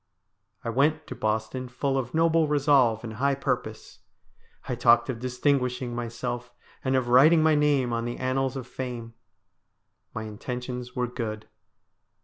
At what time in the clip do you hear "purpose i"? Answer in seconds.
3.35-4.73